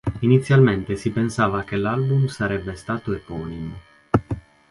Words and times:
Inizialmente 0.21 0.95
si 0.97 1.11
pensava 1.11 1.63
che 1.63 1.75
l'album 1.75 2.25
sarebbe 2.25 2.73
stato 2.73 3.13
eponimo. 3.13 3.77